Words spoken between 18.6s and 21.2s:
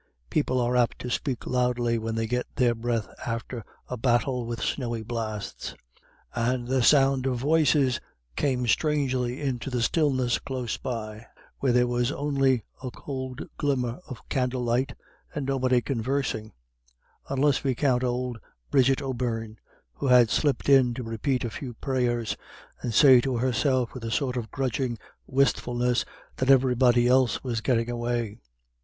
Bridget O'Beirne, who had slipped in to